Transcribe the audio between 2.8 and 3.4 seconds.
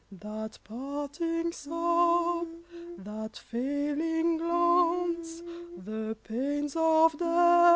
that